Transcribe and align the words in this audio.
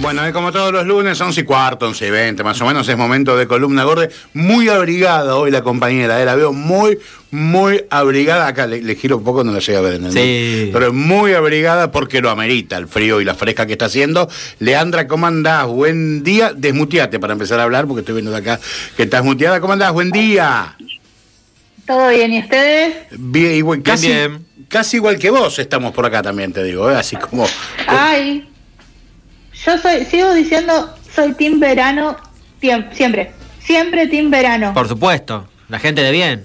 Bueno, 0.00 0.24
es 0.24 0.32
como 0.32 0.50
todos 0.50 0.72
los 0.72 0.86
lunes, 0.86 1.20
11 1.20 1.42
y 1.42 1.44
cuarto, 1.44 1.86
11 1.86 2.06
y 2.06 2.10
20, 2.10 2.42
más 2.42 2.58
o 2.62 2.64
menos 2.64 2.88
es 2.88 2.96
momento 2.96 3.36
de 3.36 3.46
columna 3.46 3.84
gorda. 3.84 4.08
Muy 4.32 4.70
abrigada 4.70 5.36
hoy 5.36 5.50
la 5.50 5.60
compañera, 5.60 6.22
eh, 6.22 6.24
la 6.24 6.34
veo 6.36 6.54
muy, 6.54 6.98
muy 7.30 7.84
abrigada. 7.90 8.46
Acá 8.46 8.66
le, 8.66 8.94
giro 8.94 9.18
un 9.18 9.24
poco, 9.24 9.44
no 9.44 9.52
la 9.52 9.58
llega 9.58 9.78
a 9.78 9.82
ver 9.82 9.94
en 9.96 10.06
el 10.06 10.12
Sí. 10.12 10.70
Pero 10.72 10.86
es 10.86 10.92
muy 10.94 11.34
abrigada 11.34 11.92
porque 11.92 12.22
lo 12.22 12.30
amerita 12.30 12.78
el 12.78 12.88
frío 12.88 13.20
y 13.20 13.26
la 13.26 13.34
fresca 13.34 13.66
que 13.66 13.72
está 13.72 13.84
haciendo. 13.84 14.26
Leandra, 14.58 15.06
¿cómo 15.06 15.26
andás? 15.26 15.66
Buen 15.66 16.22
día. 16.22 16.54
Desmuteate 16.56 17.20
para 17.20 17.34
empezar 17.34 17.60
a 17.60 17.64
hablar 17.64 17.86
porque 17.86 18.00
estoy 18.00 18.14
viendo 18.14 18.30
de 18.30 18.38
acá 18.38 18.58
que 18.96 19.02
estás 19.02 19.22
muteada. 19.22 19.60
¿Cómo 19.60 19.74
andás? 19.74 19.92
Buen 19.92 20.10
día. 20.10 20.76
¿Todo 21.86 22.08
bien? 22.08 22.32
¿Y 22.32 22.40
ustedes? 22.40 22.94
Bien, 23.18 23.52
igual, 23.52 23.82
casi, 23.82 24.06
bien. 24.06 24.46
casi 24.66 24.96
igual 24.96 25.18
que 25.18 25.28
vos 25.28 25.58
estamos 25.58 25.92
por 25.92 26.06
acá 26.06 26.22
también, 26.22 26.54
te 26.54 26.64
digo, 26.64 26.90
¿eh? 26.90 26.96
así 26.96 27.16
como... 27.16 27.46
Ay, 27.86 28.49
yo 29.76 29.78
soy, 29.82 30.04
sigo 30.04 30.32
diciendo, 30.34 30.94
soy 31.14 31.32
team 31.34 31.60
verano 31.60 32.16
siempre. 32.92 33.32
Siempre 33.62 34.06
team 34.06 34.30
verano. 34.30 34.72
Por 34.74 34.88
supuesto, 34.88 35.48
la 35.68 35.78
gente 35.78 36.02
de 36.02 36.10
bien. 36.10 36.44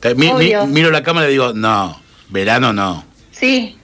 Te- 0.00 0.14
mi- 0.14 0.26
mi- 0.26 0.32
Obvio. 0.54 0.66
miro 0.66 0.90
la 0.90 1.02
cámara 1.02 1.28
y 1.28 1.32
digo, 1.32 1.52
no, 1.52 2.00
verano 2.28 2.72
no. 2.72 3.04
Sí. 3.32 3.76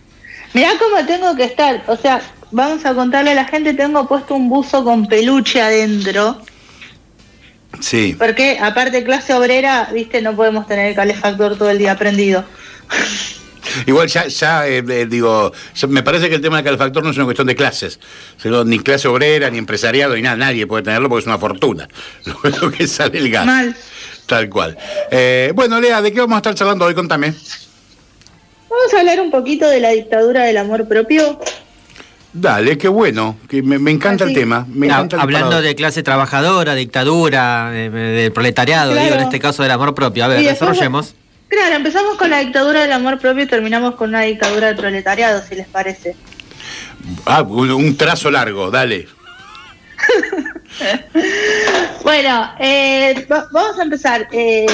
Mirá 0.52 0.70
cómo 0.78 1.04
tengo 1.06 1.34
que 1.36 1.44
estar. 1.44 1.82
O 1.88 1.96
sea, 1.96 2.20
vamos 2.50 2.84
a 2.86 2.94
contarle 2.94 3.32
a 3.32 3.34
la 3.34 3.44
gente, 3.44 3.74
tengo 3.74 4.06
puesto 4.08 4.34
un 4.34 4.48
buzo 4.48 4.84
con 4.84 5.06
peluche 5.06 5.60
adentro. 5.60 6.40
Sí. 7.80 8.14
Porque 8.18 8.58
aparte 8.60 9.02
clase 9.04 9.34
obrera, 9.34 9.88
viste, 9.92 10.22
no 10.22 10.34
podemos 10.36 10.66
tener 10.66 10.86
el 10.86 10.94
calefactor 10.94 11.58
todo 11.58 11.70
el 11.70 11.78
día 11.78 11.96
prendido. 11.98 12.44
Igual 13.86 14.08
ya, 14.08 14.26
ya 14.28 14.66
eh, 14.68 14.84
eh, 14.88 15.06
digo, 15.08 15.52
ya 15.74 15.86
me 15.88 16.02
parece 16.02 16.28
que 16.28 16.36
el 16.36 16.40
tema 16.40 16.56
del 16.56 16.64
calefactor 16.64 17.02
no 17.02 17.10
es 17.10 17.16
una 17.16 17.24
cuestión 17.24 17.46
de 17.46 17.56
clases, 17.56 17.98
sino 18.36 18.64
ni 18.64 18.78
clase 18.78 19.08
obrera, 19.08 19.50
ni 19.50 19.58
empresariado, 19.58 20.14
ni 20.14 20.22
nada, 20.22 20.36
nadie 20.36 20.66
puede 20.66 20.82
tenerlo 20.82 21.08
porque 21.08 21.22
es 21.22 21.26
una 21.26 21.38
fortuna 21.38 21.88
lo, 22.24 22.50
lo 22.60 22.70
que 22.70 22.86
sale 22.86 23.18
el 23.18 23.30
gas. 23.30 23.46
Mal. 23.46 23.76
Tal 24.26 24.48
cual. 24.48 24.76
Eh, 25.10 25.52
bueno, 25.54 25.80
Lea, 25.80 26.00
¿de 26.00 26.12
qué 26.12 26.20
vamos 26.20 26.36
a 26.36 26.38
estar 26.38 26.54
charlando 26.54 26.86
hoy? 26.86 26.94
Contame. 26.94 27.34
Vamos 28.70 28.94
a 28.94 29.00
hablar 29.00 29.20
un 29.20 29.30
poquito 29.30 29.68
de 29.68 29.80
la 29.80 29.90
dictadura 29.90 30.44
del 30.44 30.56
amor 30.56 30.88
propio. 30.88 31.38
Dale, 32.32 32.76
qué 32.78 32.88
bueno, 32.88 33.36
que 33.48 33.62
me, 33.62 33.78
me 33.78 33.92
encanta 33.92 34.24
el 34.24 34.34
tema. 34.34 34.66
Me 34.68 34.86
Ah, 34.88 34.94
encanta 34.94 35.16
el 35.16 35.22
Hablando 35.22 35.62
de 35.62 35.74
clase 35.76 36.02
trabajadora, 36.02 36.74
dictadura, 36.74 37.70
de- 37.70 37.90
del 37.90 38.32
proletariado, 38.32 38.90
Claro. 38.92 39.04
digo, 39.04 39.16
en 39.16 39.22
este 39.22 39.38
caso 39.38 39.62
del 39.62 39.70
amor 39.70 39.94
propio. 39.94 40.24
A 40.24 40.28
ver, 40.28 40.40
Y 40.40 40.44
después- 40.44 40.70
desarrollemos. 40.70 41.14
Claro, 41.48 41.76
empezamos 41.76 42.16
con 42.16 42.30
la 42.30 42.40
dictadura 42.40 42.80
del 42.82 42.92
amor 42.92 43.18
propio 43.18 43.44
y 43.44 43.48
terminamos 43.48 43.94
con 43.94 44.08
una 44.10 44.22
dictadura 44.22 44.68
del 44.68 44.76
proletariado, 44.76 45.42
si 45.46 45.54
les 45.54 45.68
parece. 45.68 46.16
Ah, 47.26 47.42
un, 47.42 47.96
trazo 47.96 48.30
largo, 48.30 48.70
dale. 48.70 49.06
Bueno, 52.02 52.50
eh, 52.58 53.26
va- 53.30 53.46
vamos 53.52 53.78
a 53.78 53.82
empezar. 53.82 54.28
Eh, 54.32 54.66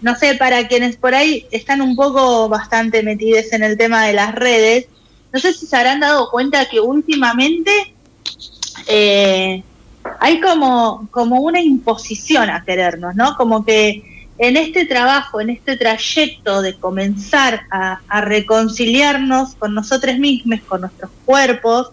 no 0.00 0.16
sé, 0.16 0.34
para 0.34 0.66
quienes 0.66 0.96
por 0.96 1.14
ahí 1.14 1.46
están 1.52 1.80
un 1.80 1.94
poco 1.94 2.48
bastante 2.48 3.02
metidos 3.04 3.52
en 3.52 3.62
el 3.62 3.76
tema 3.78 4.04
de 4.06 4.12
las 4.14 4.34
redes, 4.34 4.86
no 5.32 5.38
sé 5.38 5.52
si 5.54 5.66
se 5.66 5.76
habrán 5.76 6.00
dado 6.00 6.28
cuenta 6.30 6.68
que 6.68 6.80
últimamente 6.80 7.94
eh, 8.88 9.62
hay 10.18 10.40
como, 10.40 11.06
como 11.12 11.40
una 11.40 11.60
imposición 11.60 12.50
a 12.50 12.64
querernos, 12.64 13.14
¿no? 13.14 13.36
Como 13.36 13.64
que 13.64 14.21
en 14.42 14.56
este 14.56 14.86
trabajo, 14.86 15.40
en 15.40 15.50
este 15.50 15.76
trayecto 15.76 16.62
de 16.62 16.76
comenzar 16.76 17.60
a, 17.70 18.00
reconciliarnos 18.22 19.54
con 19.54 19.72
nosotros 19.72 20.18
mismos, 20.18 20.58
con 20.66 20.80
nuestros 20.80 21.12
cuerpos, 21.24 21.92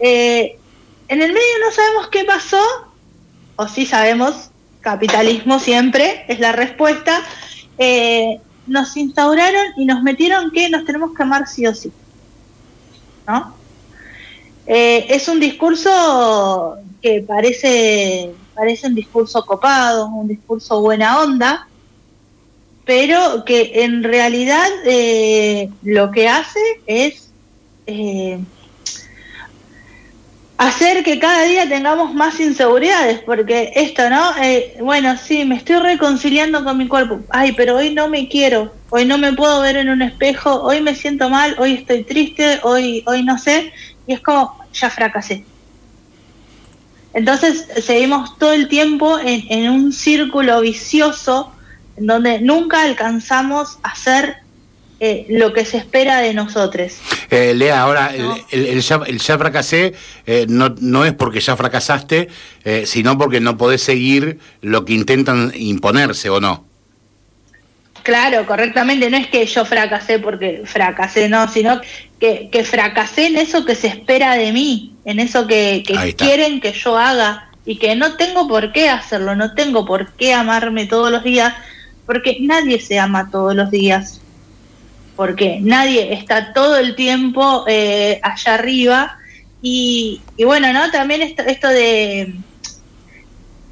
eh, 0.00 0.58
en 1.06 1.22
el 1.22 1.32
medio 1.32 1.58
no 1.64 1.70
sabemos 1.70 2.08
qué 2.08 2.24
pasó, 2.24 2.60
o 3.54 3.68
sí 3.68 3.86
sabemos, 3.86 4.50
capitalismo 4.80 5.60
siempre 5.60 6.24
es 6.26 6.40
la 6.40 6.50
respuesta, 6.50 7.20
eh, 7.78 8.40
nos 8.66 8.96
instauraron 8.96 9.64
y 9.76 9.84
nos 9.84 10.02
metieron 10.02 10.50
que 10.50 10.68
nos 10.70 10.84
tenemos 10.84 11.14
que 11.16 11.22
amar 11.22 11.46
sí 11.46 11.64
o 11.64 11.74
sí. 11.76 11.92
¿No? 13.28 13.54
Eh, 14.66 15.06
es 15.10 15.28
un 15.28 15.38
discurso 15.38 16.76
que 17.00 17.24
parece, 17.24 18.34
parece 18.52 18.88
un 18.88 18.96
discurso 18.96 19.46
copado, 19.46 20.08
un 20.08 20.26
discurso 20.26 20.80
buena 20.80 21.20
onda, 21.20 21.68
pero 22.84 23.44
que 23.44 23.84
en 23.84 24.02
realidad 24.02 24.68
eh, 24.84 25.70
lo 25.82 26.10
que 26.10 26.28
hace 26.28 26.60
es 26.86 27.30
eh, 27.86 28.38
hacer 30.58 31.02
que 31.02 31.18
cada 31.18 31.44
día 31.44 31.68
tengamos 31.68 32.14
más 32.14 32.38
inseguridades, 32.40 33.20
porque 33.20 33.72
esto, 33.74 34.08
¿no? 34.10 34.36
Eh, 34.42 34.76
bueno, 34.80 35.16
sí, 35.16 35.44
me 35.44 35.56
estoy 35.56 35.76
reconciliando 35.76 36.62
con 36.62 36.76
mi 36.76 36.86
cuerpo, 36.86 37.20
ay, 37.30 37.52
pero 37.52 37.76
hoy 37.76 37.92
no 37.94 38.08
me 38.08 38.28
quiero, 38.28 38.72
hoy 38.90 39.06
no 39.06 39.16
me 39.16 39.32
puedo 39.32 39.62
ver 39.62 39.76
en 39.76 39.88
un 39.88 40.02
espejo, 40.02 40.62
hoy 40.62 40.80
me 40.80 40.94
siento 40.94 41.30
mal, 41.30 41.56
hoy 41.58 41.74
estoy 41.74 42.04
triste, 42.04 42.60
hoy, 42.62 43.02
hoy 43.06 43.22
no 43.22 43.38
sé, 43.38 43.72
y 44.06 44.12
es 44.12 44.20
como, 44.20 44.58
ya 44.72 44.90
fracasé. 44.90 45.44
Entonces 47.14 47.68
seguimos 47.82 48.36
todo 48.38 48.52
el 48.52 48.68
tiempo 48.68 49.18
en, 49.20 49.44
en 49.48 49.70
un 49.70 49.92
círculo 49.92 50.60
vicioso 50.60 51.54
en 51.96 52.06
donde 52.06 52.40
nunca 52.40 52.82
alcanzamos 52.82 53.78
a 53.82 53.90
hacer 53.90 54.36
eh, 55.00 55.26
lo 55.28 55.52
que 55.52 55.64
se 55.64 55.76
espera 55.76 56.20
de 56.20 56.32
nosotros. 56.34 56.92
Eh, 57.30 57.52
Lea, 57.54 57.80
ahora, 57.82 58.14
el, 58.14 58.22
No. 58.22 58.36
el- 58.50 58.66
el 58.66 58.80
ya, 58.80 59.00
el 59.06 59.18
ya 59.18 59.36
fracasé 59.38 59.92
eh, 60.24 60.46
no, 60.48 60.74
no 60.80 61.04
es 61.04 61.12
porque 61.12 61.40
ya 61.40 61.56
fracasaste, 61.56 62.28
eh, 62.64 62.84
sino 62.86 63.18
porque 63.18 63.40
no 63.40 63.58
podés 63.58 63.82
seguir 63.82 64.38
lo 64.62 64.84
que 64.84 64.92
intentan 64.94 65.52
imponerse 65.54 66.30
o 66.30 66.40
no. 66.40 66.64
Claro, 68.02 68.46
correctamente, 68.46 69.08
no 69.10 69.16
es 69.16 69.26
que 69.28 69.46
yo 69.46 69.64
fracasé 69.64 70.18
porque 70.18 70.62
fracasé, 70.66 71.28
no, 71.30 71.48
sino 71.48 71.80
que, 72.20 72.48
que 72.52 72.62
fracasé 72.62 73.26
en 73.28 73.36
eso 73.38 73.64
que 73.64 73.74
se 73.74 73.86
espera 73.88 74.34
de 74.36 74.52
mí, 74.52 74.94
en 75.06 75.20
eso 75.20 75.46
que, 75.46 75.82
quieren 76.16 76.60
que 76.60 76.72
yo 76.72 76.98
haga 76.98 77.48
y 77.64 77.76
que 77.78 77.96
no 77.96 78.16
tengo 78.16 78.46
por 78.46 78.72
qué 78.72 78.90
hacerlo, 78.90 79.34
no 79.34 79.54
tengo 79.54 79.86
por 79.86 80.12
qué 80.12 80.34
amarme 80.34 80.84
todos 80.86 81.10
los 81.10 81.24
días, 81.24 81.54
porque 82.06 82.38
nadie 82.40 82.80
se 82.80 82.98
ama 82.98 83.30
todos 83.30 83.54
los 83.54 83.70
días, 83.70 84.20
porque 85.16 85.58
nadie 85.60 86.12
está 86.12 86.52
todo 86.52 86.76
el 86.76 86.94
tiempo 86.96 87.64
eh, 87.66 88.20
allá 88.22 88.54
arriba 88.54 89.18
y, 89.62 90.20
y 90.36 90.44
bueno, 90.44 90.72
¿no? 90.72 90.90
También 90.90 91.22
esto, 91.22 91.42
esto 91.42 91.68
de 91.68 92.34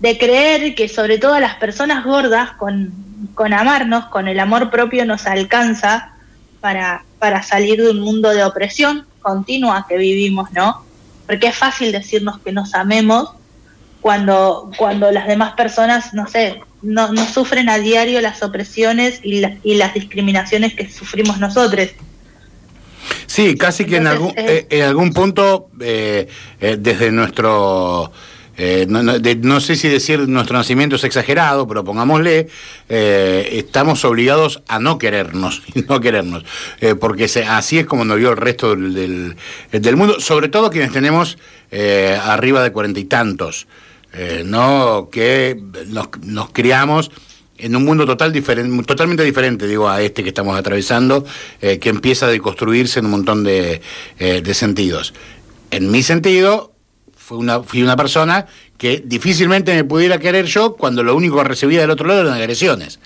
de 0.02 0.18
creer 0.18 0.74
que 0.74 0.88
sobre 0.88 1.16
todo 1.18 1.34
a 1.34 1.40
las 1.40 1.54
personas 1.54 2.04
gordas 2.04 2.50
con, 2.58 2.92
con 3.34 3.52
amarnos, 3.52 4.06
con 4.06 4.26
el 4.26 4.40
amor 4.40 4.68
propio 4.68 5.06
nos 5.06 5.26
alcanza 5.26 6.14
para, 6.60 7.04
para 7.20 7.40
salir 7.44 7.80
de 7.80 7.90
un 7.90 8.00
mundo 8.00 8.30
de 8.30 8.42
opresión 8.42 9.06
continua 9.20 9.86
que 9.88 9.96
vivimos, 9.96 10.50
¿no? 10.50 10.84
Porque 11.24 11.46
es 11.46 11.56
fácil 11.56 11.92
decirnos 11.92 12.40
que 12.40 12.50
nos 12.50 12.74
amemos 12.74 13.30
cuando, 14.02 14.70
cuando 14.76 15.10
las 15.10 15.26
demás 15.26 15.54
personas, 15.54 16.12
no 16.12 16.26
sé, 16.28 16.60
no, 16.82 17.12
no 17.12 17.24
sufren 17.26 17.68
a 17.68 17.78
diario 17.78 18.20
las 18.20 18.42
opresiones 18.42 19.20
y, 19.22 19.40
la- 19.40 19.56
y 19.62 19.76
las 19.76 19.94
discriminaciones 19.94 20.74
que 20.74 20.90
sufrimos 20.90 21.38
nosotros. 21.38 21.88
Sí, 23.26 23.56
casi 23.56 23.84
que 23.86 23.96
en 23.96 24.06
algún, 24.08 24.30
Entonces, 24.30 24.66
eh, 24.70 24.78
en 24.78 24.82
algún 24.84 25.12
punto, 25.12 25.68
eh, 25.80 26.28
eh, 26.60 26.76
desde 26.78 27.10
nuestro, 27.12 28.12
eh, 28.56 28.84
no, 28.88 29.02
no- 29.02 29.18
de- 29.18 29.36
no 29.36 29.60
sé 29.60 29.76
si 29.76 29.88
decir 29.88 30.28
nuestro 30.28 30.56
nacimiento 30.58 30.96
es 30.96 31.04
exagerado, 31.04 31.66
pero 31.66 31.84
pongámosle, 31.84 32.48
eh, 32.88 33.48
estamos 33.52 34.04
obligados 34.04 34.62
a 34.68 34.78
no 34.78 34.98
querernos, 34.98 35.62
no 35.88 36.00
querernos, 36.00 36.44
eh, 36.80 36.94
porque 36.94 37.28
se- 37.28 37.44
así 37.44 37.78
es 37.78 37.86
como 37.86 38.04
nos 38.04 38.18
vio 38.18 38.30
el 38.30 38.36
resto 38.36 38.70
del, 38.76 38.92
del, 38.94 39.36
del 39.82 39.96
mundo, 39.96 40.20
sobre 40.20 40.48
todo 40.48 40.70
quienes 40.70 40.92
tenemos 40.92 41.38
eh, 41.70 42.18
arriba 42.22 42.62
de 42.62 42.70
cuarenta 42.72 43.00
y 43.00 43.04
tantos, 43.04 43.66
eh, 44.12 44.42
¿no? 44.44 45.08
Que 45.10 45.60
nos, 46.22 46.50
criamos 46.50 47.10
en 47.58 47.76
un 47.76 47.84
mundo 47.84 48.06
total 48.06 48.32
diferente, 48.32 48.84
totalmente 48.84 49.22
diferente, 49.22 49.66
digo, 49.66 49.88
a 49.88 50.02
este 50.02 50.22
que 50.22 50.30
estamos 50.30 50.58
atravesando, 50.58 51.24
eh, 51.60 51.78
que 51.78 51.88
empieza 51.90 52.26
a 52.26 52.28
deconstruirse 52.28 52.98
en 52.98 53.06
un 53.06 53.12
montón 53.12 53.44
de, 53.44 53.80
eh, 54.18 54.42
de 54.42 54.54
sentidos. 54.54 55.14
En 55.70 55.90
mi 55.90 56.02
sentido, 56.02 56.72
fue 57.16 57.38
una, 57.38 57.62
fui 57.62 57.82
una 57.82 57.96
persona 57.96 58.46
que 58.76 59.02
difícilmente 59.04 59.72
me 59.74 59.84
pudiera 59.84 60.18
querer 60.18 60.46
yo 60.46 60.74
cuando 60.74 61.04
lo 61.04 61.14
único 61.14 61.36
que 61.36 61.44
recibía 61.44 61.80
del 61.80 61.90
otro 61.90 62.08
lado 62.08 62.22
eran 62.22 62.34
agresiones. 62.34 62.98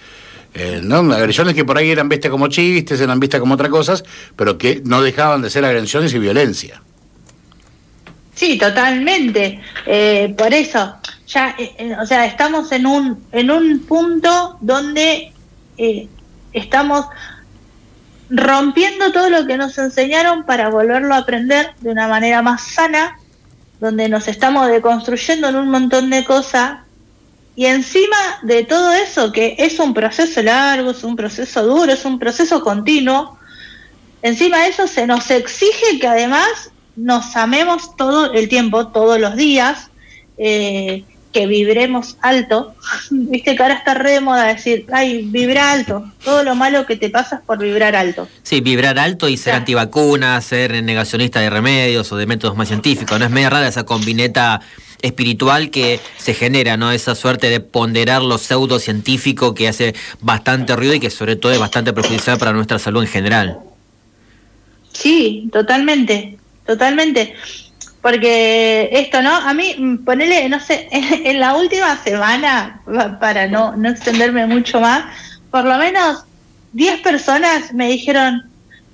Eh. 0.54 0.80
Agresiones 0.90 1.54
que 1.54 1.66
por 1.66 1.76
ahí 1.76 1.90
eran 1.90 2.08
vistas 2.08 2.30
como 2.30 2.48
chistes, 2.48 2.98
eran 3.00 3.20
vistas 3.20 3.40
como 3.40 3.54
otras 3.54 3.68
cosas, 3.68 4.04
pero 4.36 4.56
que 4.56 4.80
no 4.84 5.02
dejaban 5.02 5.42
de 5.42 5.50
ser 5.50 5.66
agresiones 5.66 6.14
y 6.14 6.18
violencia. 6.18 6.82
Sí, 8.36 8.58
totalmente. 8.58 9.60
Eh, 9.86 10.34
por 10.36 10.52
eso, 10.52 10.94
ya, 11.26 11.56
eh, 11.58 11.74
eh, 11.78 11.96
o 11.98 12.04
sea, 12.06 12.26
estamos 12.26 12.70
en 12.70 12.86
un, 12.86 13.24
en 13.32 13.50
un 13.50 13.80
punto 13.80 14.58
donde 14.60 15.32
estamos 16.52 17.06
rompiendo 18.30 19.12
todo 19.12 19.30
lo 19.30 19.46
que 19.46 19.56
nos 19.56 19.76
enseñaron 19.78 20.44
para 20.44 20.68
volverlo 20.68 21.14
a 21.14 21.18
aprender 21.18 21.74
de 21.80 21.90
una 21.90 22.08
manera 22.08 22.42
más 22.42 22.62
sana 22.62 23.18
donde 23.80 24.08
nos 24.08 24.26
estamos 24.28 24.68
deconstruyendo 24.68 25.48
en 25.48 25.56
un 25.56 25.70
montón 25.70 26.08
de 26.08 26.24
cosas 26.24 26.78
y 27.56 27.66
encima 27.66 28.16
de 28.42 28.64
todo 28.64 28.92
eso, 28.92 29.32
que 29.32 29.56
es 29.58 29.78
un 29.78 29.94
proceso 29.94 30.42
largo, 30.42 30.90
es 30.90 31.04
un 31.04 31.16
proceso 31.16 31.62
duro, 31.62 31.92
es 31.92 32.04
un 32.04 32.18
proceso 32.18 32.62
continuo, 32.62 33.38
encima 34.22 34.62
de 34.62 34.68
eso 34.68 34.86
se 34.86 35.06
nos 35.06 35.30
exige 35.30 35.98
que 35.98 36.06
además 36.06 36.70
nos 36.96 37.37
amemos 37.37 37.96
todo 37.96 38.32
el 38.32 38.48
tiempo, 38.48 38.88
todos 38.88 39.20
los 39.20 39.37
días, 39.37 39.90
eh, 40.38 41.04
que 41.32 41.46
vibremos 41.46 42.16
alto. 42.22 42.75
Viste 43.10 43.56
que 43.56 43.62
ahora 43.62 43.75
está 43.75 43.94
re 43.94 44.12
de 44.12 44.20
moda 44.20 44.44
decir, 44.44 44.87
ay, 44.93 45.22
vibra 45.26 45.70
alto. 45.70 46.10
Todo 46.25 46.43
lo 46.43 46.54
malo 46.54 46.87
que 46.87 46.96
te 46.96 47.10
pasa 47.10 47.37
es 47.37 47.43
por 47.43 47.58
vibrar 47.58 47.94
alto. 47.94 48.26
Sí, 48.43 48.60
vibrar 48.60 48.98
alto 48.98 49.28
y 49.28 49.37
ser 49.37 49.54
antivacuna, 49.54 50.40
ser 50.40 50.82
negacionista 50.82 51.40
de 51.40 51.50
remedios 51.50 52.10
o 52.10 52.16
de 52.16 52.26
métodos 52.26 52.56
más 52.56 52.69
científicos. 52.69 53.19
No 53.19 53.26
es 53.26 53.31
media 53.31 53.50
rara 53.50 53.69
esa 53.69 53.84
combineta 53.84 54.62
espiritual 55.02 55.70
que 55.70 56.00
se 56.16 56.32
genera, 56.32 56.78
¿no? 56.78 56.90
Esa 56.90 57.14
suerte 57.14 57.50
de 57.50 57.60
ponderar 57.60 58.22
lo 58.22 58.38
pseudocientífico 58.38 59.54
que 59.54 59.69
hace 59.69 59.94
bastante 60.20 60.75
ruido 60.75 60.94
y 60.94 61.00
que 61.00 61.10
sobre 61.10 61.37
todo 61.37 61.52
es 61.52 61.58
bastante 61.58 61.92
perjudicial 61.92 62.38
para 62.38 62.54
nuestra 62.54 62.78
salud 62.78 63.02
en 63.02 63.08
general. 63.08 63.58
Sí, 64.92 65.50
totalmente, 65.52 66.38
totalmente. 66.66 67.34
Porque 68.02 68.88
esto, 68.92 69.22
¿no? 69.22 69.34
A 69.34 69.52
mí, 69.54 69.74
mm, 69.76 70.04
ponele, 70.04 70.48
no 70.48 70.60
sé, 70.60 70.88
en 70.90 71.40
la 71.40 71.54
última 71.54 71.96
semana, 72.02 72.80
para 73.20 73.46
no, 73.48 73.76
no 73.76 73.88
extenderme 73.88 74.46
mucho 74.46 74.80
más, 74.80 75.04
por 75.50 75.64
lo 75.64 75.76
menos 75.78 76.24
10 76.72 77.00
personas 77.00 77.72
me 77.72 77.88
dijeron, 77.88 78.44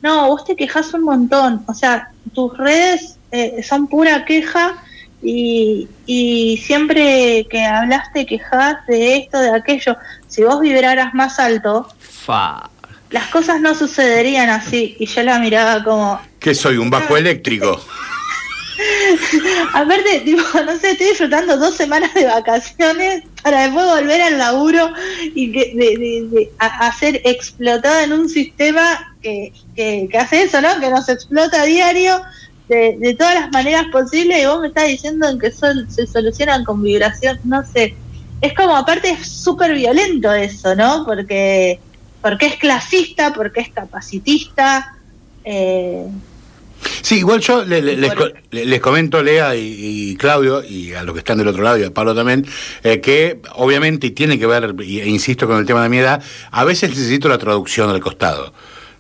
no, 0.03 0.29
vos 0.29 0.45
te 0.45 0.57
quejas 0.57 0.95
un 0.95 1.03
montón, 1.03 1.65
o 1.67 1.75
sea, 1.75 2.11
tus 2.35 2.57
redes 2.57 3.19
eh, 3.31 3.63
son 3.63 3.87
pura 3.87 4.25
queja 4.25 4.83
y, 5.23 5.89
y 6.07 6.57
siempre 6.59 7.47
que 7.51 7.65
hablaste 7.65 8.27
quejas 8.27 8.87
de 8.87 9.17
esto, 9.17 9.39
de 9.41 9.55
aquello, 9.55 9.97
si 10.29 10.43
vos 10.43 10.61
vibraras 10.61 11.15
más 11.15 11.39
alto, 11.39 11.89
las 13.13 13.29
cosas 13.29 13.61
no 13.61 13.75
sucederían 13.75 14.51
así. 14.51 14.97
Y 14.99 15.07
yo 15.07 15.23
la 15.23 15.39
miraba 15.39 15.85
como... 15.85 16.21
Que 16.41 16.55
soy 16.55 16.79
un 16.79 16.91
bajo 16.91 17.17
eléctrico. 17.17 17.81
Aparte, 19.75 20.21
tipo, 20.25 20.43
no 20.65 20.79
sé, 20.79 20.93
estoy 20.93 21.09
disfrutando 21.09 21.57
dos 21.57 21.75
semanas 21.75 22.13
de 22.15 22.25
vacaciones 22.25 23.23
para 23.43 23.63
después 23.63 23.87
volver 23.87 24.21
al 24.23 24.39
laburo 24.39 24.93
y 25.35 25.53
que, 25.53 25.73
de, 25.75 26.29
de, 26.31 26.51
hacer 26.59 27.21
explotada 27.25 28.05
en 28.05 28.13
un 28.13 28.29
sistema 28.29 29.15
que, 29.23 29.53
que, 29.77 30.09
hace 30.19 30.43
eso, 30.43 30.61
¿no? 30.61 30.81
Que 30.81 30.91
nos 30.91 31.09
explota 31.09 31.63
a 31.63 31.65
diario 31.65 32.23
de, 32.69 32.97
de 32.99 33.15
todas 33.15 33.35
las 33.35 33.53
maneras 33.53 33.87
posibles 33.93 34.43
y 34.43 34.47
vos 34.47 34.61
me 34.61 34.69
estás 34.69 34.89
diciendo 34.89 35.27
que 35.39 35.51
son, 35.51 35.91
se 35.91 36.07
solucionan 36.07 36.65
con 36.65 36.83
vibración, 36.83 37.39
no 37.45 37.63
sé. 37.65 37.95
Es 38.41 38.55
como, 38.55 38.77
aparte, 38.77 39.11
es 39.11 39.29
súper 39.29 39.75
violento 39.75 40.33
eso, 40.33 40.75
¿no? 40.75 41.05
Porque, 41.05 41.79
porque 42.23 42.47
es 42.47 42.57
clasista, 42.57 43.33
porque 43.35 43.61
es 43.61 43.69
capacitista. 43.71 44.97
Eh, 45.45 46.07
Sí, 47.03 47.19
igual 47.19 47.41
yo 47.41 47.65
les, 47.65 48.81
comento, 48.81 49.23
Lea 49.23 49.55
y, 49.57 50.17
Claudio, 50.17 50.65
y 50.65 50.95
a 50.95 51.03
los 51.03 51.13
que 51.15 51.21
están 51.21 51.39
del 51.39 51.49
otro 51.49 51.63
lado, 51.63 51.79
y 51.79 51.85
a 51.85 51.93
Pablo 51.93 52.15
también, 52.15 52.47
eh, 52.83 53.01
que 53.01 53.41
obviamente, 53.55 54.09
y 54.09 54.11
tiene 54.11 54.39
que 54.39 54.47
ver, 54.47 54.75
e 54.81 55.09
insisto 55.09 55.47
con 55.47 55.59
el 55.59 55.67
tema 55.67 55.83
de 55.83 55.89
mi 55.89 55.99
edad, 55.99 56.23
a 56.51 56.65
veces 56.65 56.91
necesito 56.91 57.29
la 57.29 57.39
traducción 57.39 57.91
al 57.91 58.01
costado. 58.01 58.53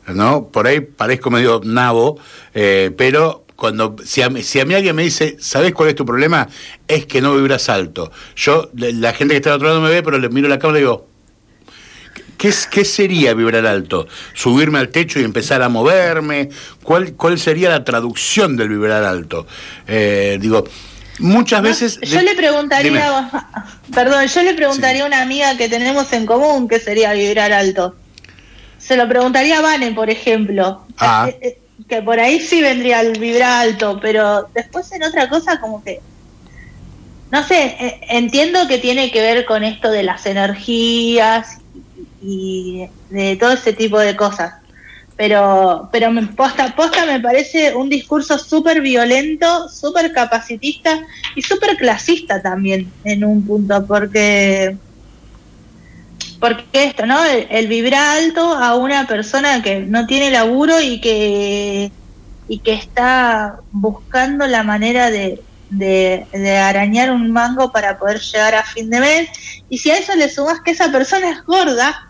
¿no? 0.08 0.48
Por 0.48 0.66
ahí 0.66 0.80
parezco 0.80 1.30
medio 1.30 1.60
nabo, 1.64 2.19
eh, 2.54 2.90
pero 2.96 3.46
cuando 3.54 3.94
si 4.04 4.22
a, 4.22 4.30
si 4.42 4.58
a, 4.58 4.64
mí 4.64 4.74
alguien 4.74 4.96
me 4.96 5.04
dice, 5.04 5.36
¿sabes 5.38 5.72
cuál 5.72 5.90
es 5.90 5.94
tu 5.94 6.04
problema? 6.04 6.48
Es 6.88 7.06
que 7.06 7.20
no 7.20 7.36
vibras 7.36 7.69
alto. 7.69 8.10
Yo, 8.34 8.70
la 8.74 9.12
gente 9.12 9.34
que 9.34 9.36
está 9.36 9.50
del 9.50 9.56
otro 9.56 9.69
lado 9.69 9.80
me 9.80 9.90
ve, 9.90 10.02
pero 10.02 10.19
le 10.19 10.28
miro 10.28 10.48
la 10.48 10.58
cámara 10.58 10.78
y 10.80 10.82
digo, 10.82 11.11
¿Qué, 12.38 12.84
sería 12.84 13.34
vibrar 13.34 13.67
alto? 13.67 14.08
¿Subirme 14.34 14.79
al 14.79 14.88
techo 14.88 15.20
y 15.20 15.25
empezar 15.25 15.62
a 15.62 15.69
moverme? 15.69 16.49
¿Cuál, 16.82 17.14
cuál 17.14 17.38
sería 17.38 17.70
la 17.70 17.84
traducción 17.84 18.56
del 18.56 18.69
vibrar 18.69 19.05
alto? 19.05 19.46
Eh, 19.87 20.38
digo, 20.40 20.64
muchas 21.20 21.62
veces... 21.62 22.00
Yo 22.00 22.20
le 22.20 22.34
preguntaría, 22.34 23.31
perdón, 23.94 24.26
yo 24.26 24.43
le 24.43 24.55
preguntaría 24.55 25.05
a 25.05 25.06
una 25.06 25.23
amiga 25.23 25.56
que 25.56 25.69
tenemos 25.69 26.12
en 26.12 26.26
común 26.26 26.67
qué 26.69 26.81
sería 26.81 27.12
vibrar 27.12 27.52
alto. 27.52 27.94
Se 28.79 28.96
lo 28.96 29.08
preguntaría 29.08 29.58
a 29.58 29.62
Vane, 29.62 29.93
por 29.93 30.11
ejemplo. 30.11 30.84
Ah. 30.99 31.29
Eh, 31.29 31.38
eh, 31.43 31.58
que 31.88 32.02
por 32.02 32.19
ahí 32.19 32.40
sí 32.40 32.61
vendría 32.61 33.02
el 33.02 33.19
vibrar 33.19 33.69
alto, 33.69 33.99
pero 34.02 34.49
después 34.55 34.90
en 34.93 35.05
otra 35.05 35.29
cosa 35.29 35.61
como 35.61 35.82
que 35.84 36.00
no 37.32 37.43
sé, 37.43 37.99
entiendo 38.11 38.69
que 38.69 38.76
tiene 38.76 39.11
que 39.11 39.23
ver 39.23 39.46
con 39.46 39.64
esto 39.64 39.90
de 39.90 40.02
las 40.02 40.26
energías 40.26 41.61
y 42.22 42.86
de 43.10 43.36
todo 43.36 43.52
ese 43.52 43.72
tipo 43.72 43.98
de 43.98 44.16
cosas. 44.16 44.54
Pero, 45.16 45.88
pero 45.92 46.10
me, 46.10 46.26
posta, 46.28 46.74
posta 46.74 47.04
me 47.04 47.20
parece 47.20 47.74
un 47.74 47.88
discurso 47.88 48.38
súper 48.38 48.80
violento, 48.80 49.69
súper 49.69 50.12
capacitista 50.12 51.00
y 51.36 51.42
súper 51.42 51.76
clasista 51.76 52.40
también 52.40 52.90
en 53.04 53.24
un 53.24 53.44
punto, 53.46 53.86
porque 53.86 54.76
porque 56.40 56.64
esto, 56.72 57.06
¿no? 57.06 57.24
El, 57.24 57.69
vibrar 57.69 58.19
alto 58.19 58.40
a 58.40 58.74
una 58.74 59.06
persona 59.06 59.62
que 59.62 59.78
no 59.80 60.06
tiene 60.06 60.30
laburo 60.30 60.80
y 60.80 61.00
que 61.00 61.92
y 62.48 62.58
que 62.58 62.72
está 62.72 63.60
buscando 63.70 64.46
la 64.48 64.64
manera 64.64 65.10
de, 65.10 65.40
de, 65.72 66.26
arañar 66.58 67.10
un 67.10 67.30
mango 67.32 67.72
para 67.72 67.98
poder 67.98 68.20
llegar 68.20 68.54
a 68.54 68.62
fin 68.62 68.90
de 68.90 69.00
mes 69.00 69.30
y 69.69 69.78
si 69.78 69.90
a 69.90 69.98
eso 69.98 70.14
le 70.14 70.28
sumas 70.28 70.60
que 70.60 70.72
esa 70.72 70.92
persona 70.92 71.30
es 71.30 71.44
gorda, 71.44 72.08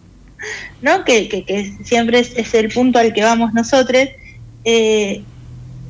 ¿no? 0.82 1.04
Que, 1.04 1.28
que, 1.28 1.76
siempre 1.84 2.20
es, 2.20 2.54
el 2.54 2.70
punto 2.70 2.98
al 2.98 3.12
que 3.12 3.22
vamos 3.22 3.52
nosotros, 3.52 4.08
eh, 4.64 5.22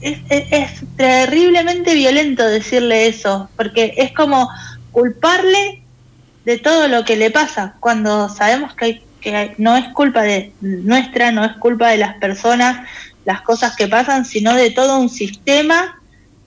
es, 0.00 0.70
terriblemente 0.96 1.94
violento 1.94 2.44
decirle 2.44 3.06
eso, 3.06 3.48
porque 3.56 3.94
es 3.96 4.12
como 4.12 4.50
culparle 4.92 5.82
de 6.44 6.58
todo 6.58 6.88
lo 6.88 7.04
que 7.04 7.16
le 7.16 7.30
pasa, 7.30 7.76
cuando 7.80 8.28
sabemos 8.28 8.74
que, 8.74 9.02
que 9.20 9.54
no 9.58 9.76
es 9.76 9.86
culpa 9.94 10.22
de 10.22 10.52
nuestra, 10.60 11.32
no 11.32 11.44
es 11.44 11.52
culpa 11.54 11.88
de 11.88 11.98
las 11.98 12.16
personas, 12.16 12.86
las 13.24 13.42
cosas 13.42 13.74
que 13.76 13.88
pasan, 13.88 14.24
sino 14.24 14.54
de 14.54 14.70
todo 14.70 14.98
un 14.98 15.08
sistema 15.08 15.95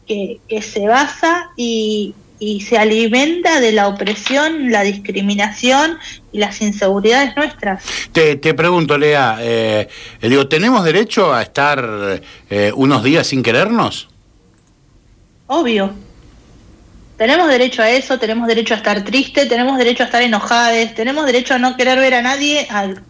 que, 0.09 0.39
que 0.50 0.61
se 0.63 0.88
basa 0.88 1.51
y, 1.56 2.16
y 2.39 2.61
se 2.61 2.80
alimenta 2.80 3.59
de 3.59 3.71
la 3.71 3.87
opresión, 3.87 4.71
la 4.71 4.81
discriminación 4.81 5.99
y 6.31 6.39
las 6.39 6.61
inseguridades 6.61 7.35
nuestras. 7.37 7.83
Te, 8.11 8.35
te 8.37 8.56
pregunto, 8.56 8.97
Lea, 8.97 9.37
eh, 9.39 9.87
digo, 10.21 10.47
¿tenemos 10.47 10.83
derecho 10.83 11.31
a 11.31 11.44
estar 11.44 12.21
eh, 12.49 12.71
unos 12.75 13.04
días 13.04 13.28
sin 13.28 13.44
querernos? 13.44 14.09
Obvio. 15.45 15.94
Tenemos 17.18 17.49
derecho 17.49 17.81
a 17.81 17.89
eso, 17.92 18.18
tenemos 18.18 18.47
derecho 18.47 18.73
a 18.73 18.78
estar 18.78 19.04
triste, 19.04 19.45
tenemos 19.45 19.78
derecho 19.78 20.04
a 20.04 20.06
estar 20.06 20.21
enojados, 20.21 20.95
tenemos 20.95 21.25
derecho 21.25 21.54
a 21.54 21.59
no 21.59 21.75
querer 21.75 21.99
ver 21.99 22.13
a 22.13 22.21
nadie, 22.21 22.66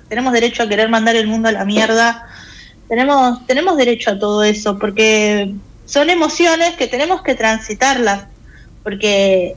tenemos 0.10 0.34
derecho 0.34 0.64
a 0.64 0.68
querer 0.68 0.90
mandar 0.90 1.16
el 1.16 1.28
mundo 1.28 1.48
a 1.48 1.52
la 1.52 1.64
mierda. 1.64 2.28
Tenemos, 2.88 3.46
tenemos 3.46 3.78
derecho 3.78 4.10
a 4.10 4.18
todo 4.18 4.44
eso, 4.44 4.80
porque 4.80 5.54
son 5.90 6.12
emociones 6.12 6.76
que 6.76 6.86
tenemos 6.86 7.24
que 7.24 7.34
transitarlas 7.34 8.26
porque 8.84 9.56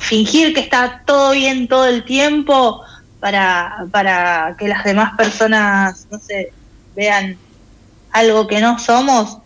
fingir 0.00 0.52
que 0.52 0.60
está 0.60 1.02
todo 1.06 1.30
bien 1.30 1.68
todo 1.68 1.86
el 1.86 2.04
tiempo 2.04 2.82
para, 3.20 3.86
para 3.92 4.56
que 4.58 4.66
las 4.66 4.82
demás 4.82 5.16
personas, 5.16 6.08
no 6.10 6.18
sé, 6.18 6.52
vean 6.96 7.36
algo 8.10 8.48
que 8.48 8.60
no 8.60 8.80
somos, 8.80 9.38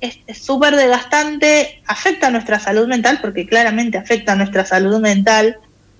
es 0.00 0.18
súper 0.36 0.74
desgastante, 0.74 1.80
afecta 1.86 2.26
a 2.26 2.30
nuestra 2.30 2.58
salud 2.58 2.88
mental, 2.88 3.20
porque 3.22 3.46
claramente 3.46 3.98
afecta 3.98 4.32
a 4.32 4.36
nuestra 4.36 4.64
salud 4.64 4.98
mental, 4.98 5.58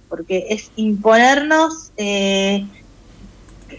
porque 0.09 0.47
es 0.51 0.73
imponernos 0.75 1.93
eh, 1.97 2.67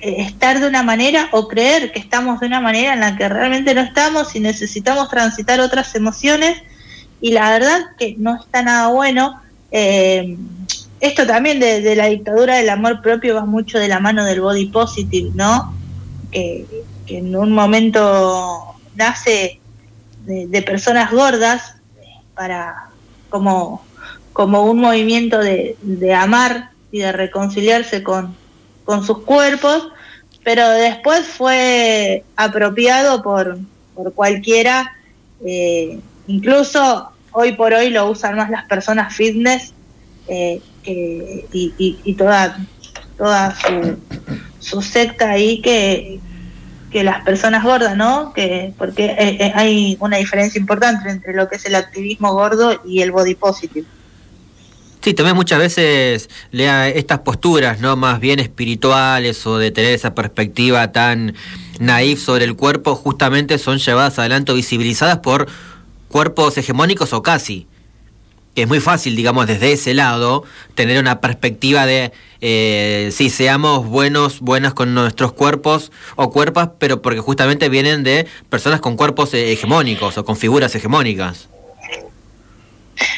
estar 0.02 0.60
de 0.60 0.68
una 0.68 0.84
manera 0.84 1.30
o 1.32 1.48
creer 1.48 1.92
que 1.92 2.00
estamos 2.00 2.40
de 2.40 2.48
una 2.48 2.62
manera 2.62 2.94
en 2.94 3.00
la 3.00 3.16
que 3.16 3.28
realmente 3.30 3.74
no 3.74 3.82
estamos 3.82 4.36
y 4.36 4.40
necesitamos 4.40 5.10
transitar 5.10 5.60
otras 5.60 5.94
emociones 5.96 6.62
y 7.22 7.32
la 7.32 7.52
verdad 7.52 7.80
que 7.98 8.16
no 8.18 8.36
está 8.36 8.62
nada 8.64 8.90
bueno. 8.90 9.42
Eh, 9.72 10.38
esto 11.00 11.26
también 11.26 11.60
de, 11.60 11.96
la 11.96 12.08
dictadura 12.08 12.56
del 12.56 12.70
amor 12.70 13.02
propio 13.02 13.36
va 13.36 13.46
mucho 13.46 13.80
de 13.80 13.88
la 13.88 14.00
mano 14.00 14.26
del 14.26 14.42
body 14.42 14.68
positive, 14.68 15.32
¿no? 15.34 15.74
Que, 16.32 16.66
en 17.08 17.36
un 17.36 17.52
momento 17.52 18.76
nace 18.96 19.60
de, 20.26 20.62
personas 20.62 21.12
gordas 21.12 21.76
para 22.36 22.90
como, 23.30 23.84
como 24.32 24.64
un 24.64 24.80
movimiento 24.80 25.40
de, 25.40 25.78
amar 26.14 26.72
y 26.92 27.00
de 27.00 27.12
reconciliarse 27.12 28.04
con, 28.04 28.36
con 28.86 29.06
sus 29.06 29.20
cuerpos, 29.20 29.90
pero 30.44 30.68
después 30.70 31.28
fue 31.28 32.24
apropiado 32.36 33.22
por, 33.22 33.58
por 33.96 34.14
cualquiera, 34.14 34.94
eh, 35.46 36.00
incluso 36.28 37.10
hoy 37.32 37.54
por 37.54 37.74
hoy 37.74 37.90
lo 37.90 38.10
usan 38.10 38.36
más 38.36 38.50
las 38.50 38.66
personas 38.66 39.14
fitness 39.16 39.74
eh, 40.28 40.62
y, 40.86 42.14
toda, 42.16 42.58
toda 43.18 43.56
su, 43.56 43.98
su 44.60 44.82
secta 44.82 45.32
ahí 45.32 45.62
que, 45.62 46.20
que 46.94 47.04
las 47.04 47.24
personas 47.24 47.64
gordas, 47.64 47.98
¿no? 47.98 48.32
Que, 48.34 48.74
porque 48.78 49.16
eh, 49.18 49.52
hay 49.56 49.98
una 50.00 50.18
diferencia 50.18 50.60
importante 50.60 51.10
entre 51.10 51.34
lo 51.34 51.50
que 51.50 51.56
es 51.56 51.66
el 51.66 51.76
activismo 51.76 52.34
gordo 52.34 52.80
y 52.86 53.02
el 53.02 53.12
body 53.12 53.36
positive. 53.36 53.86
Sí, 55.04 55.14
también 55.14 55.36
muchas 55.36 55.60
veces 55.60 56.30
lea 56.52 56.88
estas 56.88 57.20
posturas, 57.20 57.82
¿no? 57.82 57.98
Más 57.98 58.22
bien 58.22 58.40
espirituales 58.40 59.46
o 59.46 59.58
de 59.58 59.70
tener 59.70 59.92
esa 59.92 60.16
perspectiva 60.16 60.94
tan 60.94 61.36
naif 61.80 62.24
sobre 62.24 62.46
el 62.46 62.56
cuerpo, 62.56 62.96
justamente 62.96 63.58
son 63.58 63.80
llevadas 63.80 64.18
adelante 64.18 64.54
o 64.54 64.56
visibilizadas 64.56 65.18
por 65.18 65.50
cuerpos 66.08 66.58
hegemónicos 66.58 67.12
o 67.12 67.22
casi. 67.22 67.68
Es 68.56 68.66
muy 68.66 68.80
fácil, 68.80 69.18
digamos, 69.18 69.46
desde 69.46 69.74
ese 69.74 69.94
lado, 69.94 70.46
tener 70.74 70.98
una 71.02 71.20
perspectiva 71.20 71.86
de 71.86 72.14
eh, 72.40 73.10
si 73.12 73.30
seamos 73.30 73.86
buenos, 73.86 74.40
buenas 74.40 74.74
con 74.74 74.94
nuestros 74.94 75.34
cuerpos 75.34 75.92
o 76.16 76.32
cuerpas, 76.32 76.70
pero 76.80 77.02
porque 77.02 77.20
justamente 77.20 77.68
vienen 77.68 78.04
de 78.04 78.26
personas 78.50 78.80
con 78.80 78.96
cuerpos 78.96 79.34
eh, 79.34 79.52
hegemónicos 79.52 80.18
o 80.18 80.24
con 80.24 80.38
figuras 80.38 80.74
hegemónicas. 80.76 81.50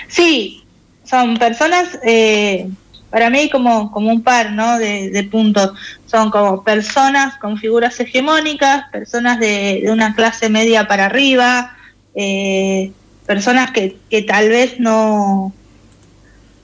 Sí, 0.08 0.64
son 1.05 1.38
personas, 1.38 2.00
eh, 2.03 2.69
para 3.09 3.29
mí 3.29 3.50
como, 3.50 3.91
como 3.91 4.12
un 4.12 4.24
par 4.24 4.51
¿no? 4.51 4.77
de, 4.77 5.27
puntos, 5.31 5.71
son 6.05 6.31
como 6.31 6.63
personas 6.63 7.38
con 7.38 7.57
figuras 7.57 8.00
hegemónicas, 8.00 8.89
personas 8.91 9.39
de, 9.39 9.85
una 9.89 10.15
clase 10.15 10.50
media 10.50 10.88
para 10.88 11.05
arriba, 11.05 11.75
eh, 12.15 12.91
personas 13.25 13.71
que, 13.71 13.97
que, 14.09 14.21
tal 14.21 14.50
vez 14.50 14.79
no, 14.79 15.53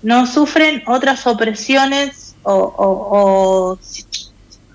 no 0.02 0.28
sufren 0.28 0.84
otras 0.88 1.26
opresiones 1.28 2.36
o, 2.44 2.54
o, 2.54 3.72
o 3.74 3.80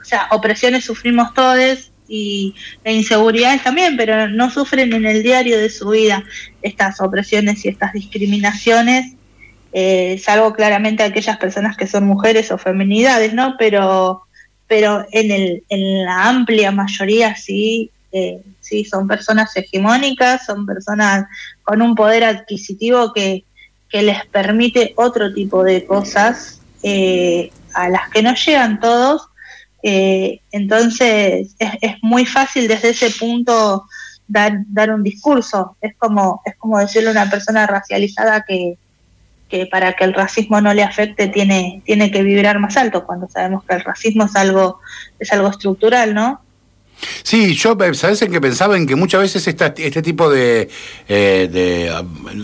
sea, 0.04 0.28
opresiones 0.30 0.85
sufrimos 0.85 1.35
todos 1.35 1.90
y 2.08 2.54
e 2.85 2.92
inseguridades 2.92 3.62
también, 3.62 3.96
pero 3.96 4.28
no 4.28 4.50
sufren 4.50 4.92
en 4.92 5.06
el 5.06 5.23
diario 5.23 5.58
de 5.58 5.70
su 5.70 5.88
vida 5.88 6.23
estas 6.62 7.00
opresiones 7.00 7.64
y 7.64 7.68
estas 7.68 7.92
discriminaciones 7.92 9.15
eh, 9.78 10.18
salvo 10.25 10.54
claramente 10.54 11.02
aquellas 11.02 11.37
personas 11.37 11.76
que 11.76 11.87
son 11.87 12.06
mujeres 12.06 12.50
o 12.50 12.56
feminidades, 12.56 13.35
¿no? 13.35 13.56
Pero, 13.59 14.23
pero 14.66 15.04
en, 15.12 15.30
el, 15.30 15.64
en 15.68 16.02
la 16.06 16.30
amplia 16.30 16.73
mayoría 16.73 17.37
sí, 17.37 17.90
eh, 18.11 18.40
sí, 18.61 18.87
son 18.87 19.06
personas 19.06 19.54
hegemónicas, 19.54 20.47
son 20.47 20.64
personas 20.64 21.26
con 21.62 21.83
un 21.83 21.95
poder 21.95 22.25
adquisitivo 22.25 23.12
que, 23.12 23.45
que 23.90 24.00
les 24.00 24.25
permite 24.25 24.95
otro 24.97 25.35
tipo 25.35 25.62
de 25.62 25.85
cosas 25.85 26.62
eh, 26.83 27.50
a 27.75 27.90
las 27.90 28.09
que 28.09 28.23
no 28.23 28.35
llegan 28.35 28.80
todos. 28.80 29.28
entonces 29.83 31.54
es, 31.59 31.71
es, 31.83 31.97
muy 32.00 32.25
fácil 32.25 32.66
desde 32.66 32.88
ese 32.88 33.11
punto 33.11 33.85
dar, 34.26 34.52
dar 34.68 34.90
un 34.90 35.02
discurso. 35.02 35.76
Es 35.83 35.95
como, 35.99 36.40
es 36.47 36.56
como 36.56 36.78
decirle 36.78 37.11
a 37.11 37.12
una 37.12 37.30
persona 37.30 37.66
racializada 37.66 38.42
que, 38.49 38.78
que 39.49 39.67
para 39.67 39.95
que 39.95 40.05
el 40.05 40.15
racismo 40.15 40.61
no 40.61 40.75
le 40.75 40.83
afecte 40.83 41.29
tiene, 41.29 41.83
tiene 41.85 42.11
que 42.11 42.23
vibrar 42.23 42.59
más 42.59 42.76
alto, 42.76 43.05
cuando 43.05 43.29
sabemos 43.29 43.65
que 43.65 43.75
el 43.75 43.81
racismo 43.83 44.25
es 44.25 44.35
algo, 44.37 44.81
es 45.19 45.33
algo 45.33 45.49
estructural, 45.49 46.15
¿no? 46.15 46.41
Sí, 47.23 47.55
yo, 47.55 47.76
¿sabes 47.93 48.23
en 48.23 48.33
que 48.33 48.41
pensaba? 48.41 48.76
En 48.76 48.87
que 48.87 48.97
muchas 48.97 49.21
veces 49.21 49.47
este 49.47 50.03
tipo 50.03 50.31
de... 50.31 50.69
Eh, 51.07 51.49
de 51.53 51.93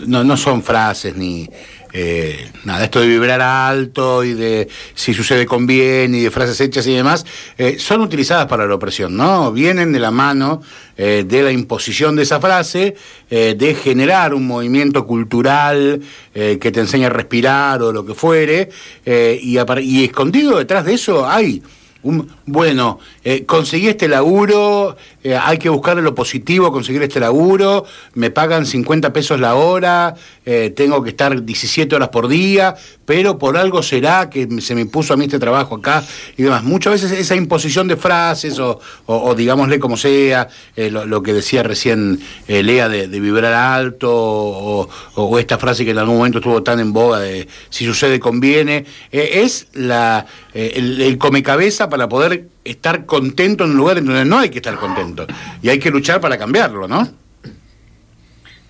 no, 0.06 0.22
no 0.24 0.36
son 0.36 0.62
frases 0.62 1.16
ni 1.16 1.48
eh, 1.94 2.50
nada, 2.64 2.84
esto 2.84 3.00
de 3.00 3.06
vibrar 3.06 3.42
alto 3.42 4.24
y 4.24 4.32
de 4.32 4.68
si 4.94 5.12
sucede 5.12 5.44
con 5.44 5.66
bien 5.66 6.14
y 6.14 6.20
de 6.22 6.30
frases 6.30 6.60
hechas 6.60 6.86
y 6.86 6.94
demás, 6.94 7.26
eh, 7.58 7.76
son 7.78 8.00
utilizadas 8.00 8.46
para 8.46 8.66
la 8.66 8.74
opresión, 8.74 9.16
¿no? 9.16 9.52
Vienen 9.52 9.92
de 9.92 10.00
la 10.00 10.10
mano 10.10 10.62
eh, 10.96 11.24
de 11.26 11.42
la 11.42 11.52
imposición 11.52 12.16
de 12.16 12.22
esa 12.22 12.40
frase, 12.40 12.96
de 13.30 13.74
generar 13.74 14.34
un 14.34 14.46
movimiento 14.46 15.06
cultural 15.06 16.02
que 16.34 16.58
te 16.58 16.80
enseña 16.80 17.06
a 17.06 17.10
respirar 17.10 17.82
o 17.82 17.90
lo 17.90 18.04
que 18.04 18.12
fuere, 18.12 18.68
y 19.06 20.04
escondido 20.04 20.58
detrás 20.58 20.84
de 20.84 20.92
eso 20.92 21.26
hay 21.26 21.62
bueno, 22.02 22.98
eh, 23.22 23.44
conseguí 23.44 23.86
este 23.86 24.08
laburo, 24.08 24.96
eh, 25.22 25.36
hay 25.36 25.58
que 25.58 25.68
buscarle 25.68 26.02
lo 26.02 26.16
positivo, 26.16 26.72
conseguir 26.72 27.00
este 27.02 27.20
laburo, 27.20 27.84
me 28.14 28.30
pagan 28.30 28.66
50 28.66 29.12
pesos 29.12 29.38
la 29.38 29.54
hora, 29.54 30.16
eh, 30.44 30.72
tengo 30.74 31.00
que 31.04 31.10
estar 31.10 31.44
17 31.44 31.94
horas 31.94 32.08
por 32.08 32.26
día, 32.26 32.74
pero 33.04 33.38
por 33.38 33.56
algo 33.56 33.84
será 33.84 34.28
que 34.30 34.48
se 34.60 34.74
me 34.74 34.86
puso 34.86 35.14
a 35.14 35.16
mí 35.16 35.26
este 35.26 35.38
trabajo 35.38 35.76
acá 35.76 36.04
y 36.36 36.42
demás. 36.42 36.64
Muchas 36.64 36.94
veces 36.94 37.12
esa 37.12 37.36
imposición 37.36 37.86
de 37.86 37.96
frases 37.96 38.58
o, 38.58 39.34
digámosle 39.36 39.78
como 39.78 39.96
sea, 39.96 40.48
lo, 40.76 41.22
que 41.22 41.32
decía 41.32 41.62
recién 41.62 42.20
Lea 42.48 42.88
de, 42.88 43.06
vibrar 43.06 43.52
alto 43.52 44.10
o, 44.12 44.88
o, 45.14 45.38
esta 45.38 45.58
frase 45.58 45.84
que 45.84 45.92
en 45.92 45.98
algún 45.98 46.16
momento 46.16 46.38
estuvo 46.38 46.62
tan 46.62 46.80
en 46.80 46.92
boga 46.92 47.20
de 47.20 47.46
si 47.70 47.84
sucede 47.84 48.18
conviene, 48.18 48.86
es 49.12 49.68
la, 49.74 50.26
el, 50.52 51.00
el 51.00 51.18
come 51.18 51.42
cabeza 51.42 51.88
para 51.92 52.08
poder 52.08 52.48
estar 52.64 53.04
contento 53.04 53.64
en 53.64 53.72
un 53.72 53.76
lugar 53.76 53.98
en 53.98 54.06
donde 54.06 54.24
no 54.24 54.38
hay 54.38 54.48
que 54.48 54.60
estar 54.60 54.76
contento. 54.76 55.26
Y 55.60 55.68
hay 55.68 55.78
que 55.78 55.90
luchar 55.90 56.22
para 56.22 56.38
cambiarlo, 56.38 56.88
¿no? 56.88 57.06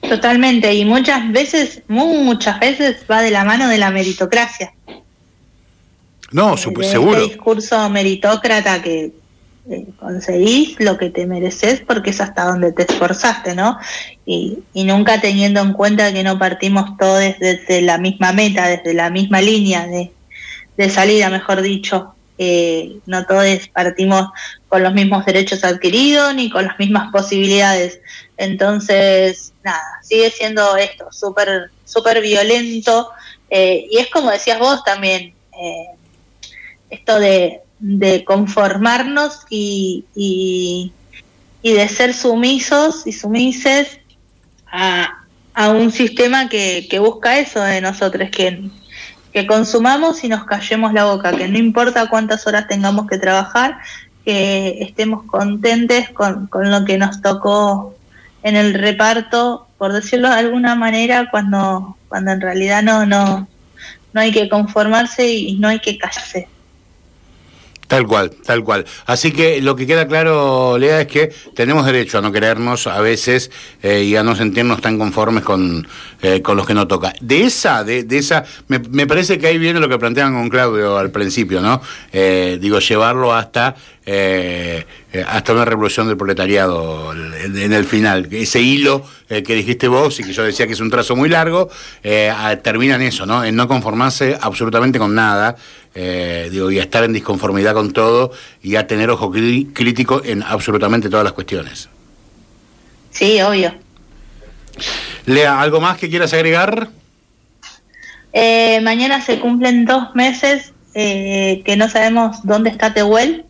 Totalmente, 0.00 0.74
y 0.74 0.84
muchas 0.84 1.30
veces, 1.30 1.82
muchas 1.86 2.58
veces 2.58 2.96
va 3.08 3.22
de 3.22 3.30
la 3.30 3.44
mano 3.44 3.68
de 3.68 3.78
la 3.78 3.92
meritocracia. 3.92 4.74
No, 6.32 6.56
seguro. 6.56 6.82
Este 6.82 7.28
discurso 7.28 7.88
meritócrata 7.90 8.82
que 8.82 9.12
eh, 9.70 9.86
conseguís 10.00 10.74
lo 10.80 10.98
que 10.98 11.10
te 11.10 11.24
mereces 11.24 11.80
porque 11.86 12.10
es 12.10 12.20
hasta 12.20 12.46
donde 12.46 12.72
te 12.72 12.82
esforzaste, 12.82 13.54
¿no? 13.54 13.78
Y, 14.26 14.58
y 14.74 14.82
nunca 14.82 15.20
teniendo 15.20 15.60
en 15.60 15.74
cuenta 15.74 16.12
que 16.12 16.24
no 16.24 16.40
partimos 16.40 16.96
todos 16.98 17.20
desde 17.38 17.82
la 17.82 17.98
misma 17.98 18.32
meta, 18.32 18.66
desde 18.66 18.94
la 18.94 19.10
misma 19.10 19.40
línea 19.40 19.86
de, 19.86 20.10
de 20.76 20.90
salida, 20.90 21.30
mejor 21.30 21.62
dicho. 21.62 22.16
Eh, 22.44 22.98
no 23.06 23.24
todos 23.24 23.68
partimos 23.68 24.30
con 24.66 24.82
los 24.82 24.92
mismos 24.92 25.24
derechos 25.24 25.62
adquiridos 25.62 26.34
ni 26.34 26.50
con 26.50 26.66
las 26.66 26.76
mismas 26.76 27.12
posibilidades. 27.12 28.00
Entonces, 28.36 29.52
nada, 29.62 30.00
sigue 30.02 30.28
siendo 30.32 30.76
esto, 30.76 31.06
súper 31.12 31.70
súper 31.84 32.20
violento. 32.20 33.10
Eh, 33.48 33.86
y 33.92 33.98
es 33.98 34.10
como 34.10 34.32
decías 34.32 34.58
vos 34.58 34.82
también, 34.82 35.34
eh, 35.52 35.86
esto 36.90 37.20
de, 37.20 37.60
conformarnos 38.24 39.40
y, 39.50 40.04
y, 40.14 40.92
de 41.62 41.88
ser 41.88 42.12
sumisos 42.12 43.06
y 43.06 43.12
sumises 43.12 44.00
a, 44.66 45.24
a 45.54 45.68
un 45.70 45.92
sistema 45.92 46.48
que, 46.48 46.88
que 46.90 46.98
busca 46.98 47.38
eso 47.38 47.60
de 47.60 47.80
nosotros, 47.80 48.30
que 48.30 48.68
que 49.32 49.46
consumamos 49.46 50.24
y 50.24 50.28
nos 50.28 50.44
callemos 50.44 50.92
la 50.92 51.04
boca, 51.04 51.32
que 51.32 51.48
no 51.48 51.58
importa 51.58 52.08
cuántas 52.08 52.46
horas 52.46 52.68
tengamos 52.68 53.06
que 53.06 53.18
trabajar, 53.18 53.78
que 54.24 54.78
estemos 54.80 55.24
contentes 55.24 56.10
con, 56.10 56.46
con 56.46 56.70
lo 56.70 56.84
que 56.84 56.98
nos 56.98 57.22
tocó 57.22 57.94
en 58.42 58.56
el 58.56 58.74
reparto, 58.74 59.66
por 59.78 59.92
decirlo 59.92 60.28
de 60.28 60.36
alguna 60.36 60.74
manera, 60.74 61.28
cuando, 61.30 61.96
cuando 62.08 62.32
en 62.32 62.40
realidad 62.40 62.82
no, 62.82 63.06
no, 63.06 63.48
no 64.12 64.20
hay 64.20 64.32
que 64.32 64.48
conformarse 64.48 65.32
y 65.32 65.58
no 65.58 65.68
hay 65.68 65.80
que 65.80 65.96
callarse. 65.96 66.48
Tal 67.92 68.06
cual, 68.06 68.30
tal 68.30 68.64
cual. 68.64 68.86
Así 69.04 69.32
que 69.32 69.60
lo 69.60 69.76
que 69.76 69.86
queda 69.86 70.08
claro, 70.08 70.78
Lea, 70.78 71.02
es 71.02 71.08
que 71.08 71.30
tenemos 71.54 71.84
derecho 71.84 72.16
a 72.16 72.22
no 72.22 72.32
querernos 72.32 72.86
a 72.86 73.02
veces 73.02 73.50
eh, 73.82 74.04
y 74.04 74.16
a 74.16 74.22
no 74.22 74.34
sentirnos 74.34 74.80
tan 74.80 74.98
conformes 74.98 75.44
con, 75.44 75.86
eh, 76.22 76.40
con 76.40 76.56
los 76.56 76.66
que 76.66 76.72
no 76.72 76.88
toca. 76.88 77.12
De 77.20 77.44
esa, 77.44 77.84
de, 77.84 78.04
de 78.04 78.16
esa, 78.16 78.44
me, 78.68 79.06
parece 79.06 79.36
que 79.36 79.48
ahí 79.48 79.58
viene 79.58 79.78
lo 79.78 79.90
que 79.90 79.98
planteaban 79.98 80.32
con 80.32 80.48
Claudio 80.48 80.96
al 80.96 81.10
principio, 81.10 81.60
¿no? 81.60 81.82
Eh, 82.14 82.56
digo, 82.62 82.78
llevarlo 82.78 83.34
hasta 83.34 83.76
hasta 84.04 85.52
una 85.52 85.64
revolución 85.64 86.08
del 86.08 86.16
proletariado 86.16 87.12
en 87.12 87.72
el 87.72 87.84
final. 87.84 88.28
Ese 88.30 88.60
hilo 88.60 89.04
que 89.28 89.54
dijiste 89.54 89.88
vos 89.88 90.18
y 90.20 90.24
que 90.24 90.32
yo 90.32 90.42
decía 90.42 90.66
que 90.66 90.72
es 90.72 90.80
un 90.80 90.90
trazo 90.90 91.14
muy 91.14 91.28
largo, 91.28 91.70
termina 92.62 92.96
en 92.96 93.02
eso, 93.02 93.26
¿no? 93.26 93.44
En 93.44 93.54
no 93.54 93.68
conformarse 93.68 94.36
absolutamente 94.40 94.98
con 94.98 95.14
nada. 95.14 95.56
Eh, 95.94 96.48
digo, 96.50 96.70
y 96.70 96.78
a 96.78 96.82
estar 96.82 97.04
en 97.04 97.12
disconformidad 97.12 97.74
con 97.74 97.92
todo 97.92 98.32
y 98.62 98.76
a 98.76 98.86
tener 98.86 99.10
ojo 99.10 99.30
crítico 99.30 100.22
en 100.24 100.42
absolutamente 100.42 101.10
todas 101.10 101.24
las 101.24 101.34
cuestiones. 101.34 101.88
Sí, 103.10 103.40
obvio. 103.42 103.74
Lea, 105.26 105.60
¿algo 105.60 105.80
más 105.80 105.98
que 105.98 106.08
quieras 106.08 106.32
agregar? 106.32 106.88
Eh, 108.32 108.80
mañana 108.80 109.20
se 109.20 109.38
cumplen 109.38 109.84
dos 109.84 110.14
meses 110.14 110.72
eh, 110.94 111.62
que 111.66 111.76
no 111.76 111.90
sabemos 111.90 112.38
dónde 112.42 112.70
está 112.70 112.94
Tehuel. 112.94 113.44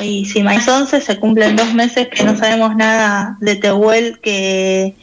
Y 0.00 0.24
si 0.24 0.40
es 0.40 0.68
11, 0.68 1.00
se 1.00 1.18
cumplen 1.18 1.56
dos 1.56 1.74
meses 1.74 2.08
que 2.08 2.24
no 2.24 2.36
sabemos 2.36 2.74
nada 2.76 3.36
de 3.40 3.56
Tehuel, 3.56 4.20
que, 4.20 4.94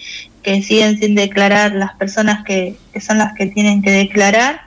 que 0.41 0.63
siguen 0.63 0.97
sin 0.97 1.15
declarar 1.15 1.73
las 1.73 1.93
personas 1.93 2.43
que, 2.43 2.75
son 2.99 3.19
las 3.19 3.33
que 3.33 3.47
tienen 3.47 3.81
que 3.81 3.91
declarar. 3.91 4.61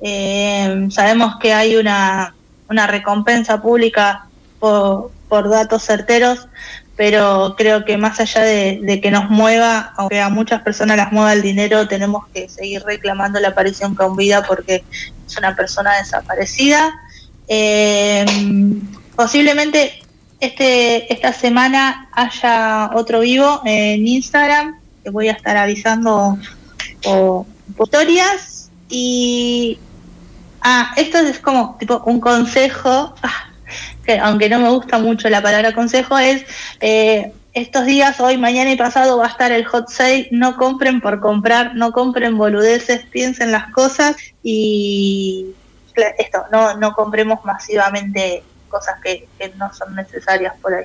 Eh, 0.00 0.88
sabemos 0.90 1.36
que 1.40 1.52
hay 1.52 1.76
una, 1.76 2.34
una 2.70 2.86
recompensa 2.86 3.60
pública 3.60 4.26
por, 4.58 5.10
por 5.28 5.50
datos 5.50 5.82
certeros, 5.84 6.48
pero 6.96 7.54
creo 7.58 7.84
que 7.84 7.98
más 7.98 8.18
allá 8.20 8.42
de, 8.42 9.00
que 9.02 9.10
nos 9.10 9.28
mueva, 9.28 9.92
aunque 9.96 10.20
a 10.20 10.30
muchas 10.30 10.62
personas 10.62 10.96
las 10.96 11.12
mueva 11.12 11.34
el 11.34 11.42
dinero, 11.42 11.86
tenemos 11.86 12.26
que 12.32 12.48
seguir 12.48 12.82
reclamando 12.84 13.38
la 13.40 13.48
aparición 13.48 13.94
con 13.94 14.16
vida 14.16 14.42
porque 14.46 14.84
es 15.26 15.36
una 15.36 15.54
persona 15.54 15.98
desaparecida. 15.98 16.94
Eh, 17.48 18.24
posiblemente 19.16 20.02
este, 20.40 21.12
esta 21.12 21.32
semana 21.32 22.08
haya 22.12 22.90
otro 22.94 23.20
vivo 23.20 23.62
en 23.64 24.06
Instagram, 24.06 24.78
que 25.02 25.10
voy 25.10 25.28
a 25.28 25.32
estar 25.32 25.56
avisando 25.56 26.38
por, 27.02 27.46
historias. 27.80 28.70
Y 28.88 29.78
ah, 30.60 30.92
esto 30.96 31.18
es 31.18 31.40
como 31.40 31.76
tipo 31.78 32.02
un 32.06 32.20
consejo, 32.20 33.14
ah, 33.22 33.50
que 34.04 34.18
aunque 34.18 34.48
no 34.48 34.60
me 34.60 34.68
gusta 34.68 34.98
mucho 34.98 35.28
la 35.28 35.42
palabra 35.42 35.72
consejo, 35.72 36.18
es 36.18 36.44
eh, 36.80 37.32
estos 37.54 37.86
días, 37.86 38.20
hoy, 38.20 38.36
mañana 38.36 38.70
y 38.70 38.76
pasado 38.76 39.16
va 39.16 39.24
a 39.24 39.30
estar 39.30 39.50
el 39.50 39.64
hot 39.64 39.88
sale, 39.88 40.28
no 40.30 40.56
compren 40.56 41.00
por 41.00 41.20
comprar, 41.20 41.74
no 41.74 41.90
compren 41.90 42.36
boludeces, 42.36 43.06
piensen 43.06 43.50
las 43.50 43.72
cosas 43.72 44.14
y 44.42 45.46
esto, 46.18 46.44
no, 46.52 46.76
no 46.76 46.92
compremos 46.92 47.42
masivamente 47.44 48.44
cosas 48.68 48.96
que, 49.02 49.28
no 49.56 49.72
son 49.72 49.94
necesarias 49.94 50.54
por 50.60 50.74
ahí. 50.74 50.84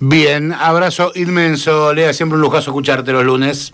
Bien, 0.00 0.52
abrazo 0.52 1.12
inmenso, 1.14 1.92
Lea, 1.94 2.12
siempre 2.12 2.36
un 2.36 2.42
lujazo 2.42 2.70
escucharte 2.70 3.12
los 3.12 3.24
lunes. 3.24 3.72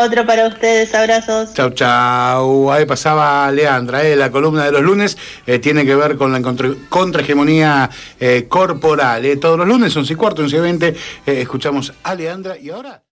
Otro 0.00 0.24
para 0.24 0.46
ustedes, 0.46 0.94
abrazos. 0.94 1.54
Chau, 1.54 1.70
chau. 1.70 2.70
Ahí 2.70 2.86
pasaba 2.86 3.50
Leandra, 3.50 4.04
eh, 4.04 4.14
la 4.14 4.30
columna 4.30 4.64
de 4.64 4.70
los 4.70 4.82
lunes 4.82 5.18
eh, 5.44 5.58
tiene 5.58 5.84
que 5.84 5.96
ver 5.96 6.16
con 6.16 6.30
la 6.30 6.40
contrahegemonía 6.88 7.90
eh, 8.20 8.46
corporal. 8.48 9.26
todos 9.40 9.58
los 9.58 9.66
lunes, 9.66 9.96
11 9.96 10.12
y 10.12 10.16
cuarto, 10.16 10.42
11 10.42 10.56
y 10.56 10.60
20, 10.60 10.96
escuchamos 11.26 11.92
a 12.04 12.14
Leandra 12.14 12.56
y 12.56 12.70
ahora... 12.70 13.02